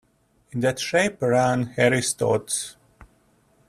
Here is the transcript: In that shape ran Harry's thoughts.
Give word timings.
In 0.51 0.61
that 0.61 0.79
shape 0.79 1.21
ran 1.21 1.67
Harry's 1.77 2.11
thoughts. 2.13 2.75